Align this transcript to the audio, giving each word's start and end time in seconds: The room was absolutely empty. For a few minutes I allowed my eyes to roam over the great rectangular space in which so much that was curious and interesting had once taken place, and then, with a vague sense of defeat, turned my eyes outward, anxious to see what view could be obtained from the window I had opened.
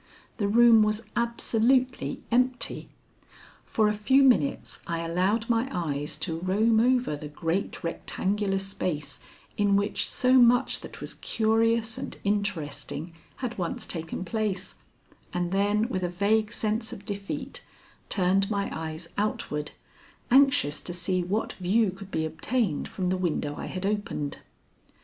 The 0.37 0.47
room 0.47 0.81
was 0.81 1.03
absolutely 1.15 2.23
empty. 2.31 2.89
For 3.65 3.87
a 3.87 3.93
few 3.93 4.23
minutes 4.23 4.79
I 4.87 5.01
allowed 5.01 5.47
my 5.47 5.69
eyes 5.71 6.17
to 6.25 6.39
roam 6.39 6.79
over 6.79 7.15
the 7.15 7.27
great 7.27 7.83
rectangular 7.83 8.57
space 8.57 9.19
in 9.57 9.75
which 9.75 10.09
so 10.09 10.39
much 10.39 10.79
that 10.79 11.01
was 11.01 11.13
curious 11.13 11.99
and 11.99 12.17
interesting 12.23 13.13
had 13.45 13.59
once 13.59 13.85
taken 13.85 14.25
place, 14.25 14.73
and 15.35 15.51
then, 15.51 15.87
with 15.87 16.01
a 16.01 16.09
vague 16.09 16.51
sense 16.51 16.91
of 16.91 17.05
defeat, 17.05 17.61
turned 18.09 18.49
my 18.49 18.71
eyes 18.75 19.07
outward, 19.19 19.69
anxious 20.31 20.81
to 20.81 20.93
see 20.93 21.21
what 21.23 21.53
view 21.53 21.91
could 21.91 22.09
be 22.09 22.25
obtained 22.25 22.87
from 22.87 23.09
the 23.09 23.17
window 23.17 23.55
I 23.55 23.67
had 23.67 23.85
opened. 23.85 24.39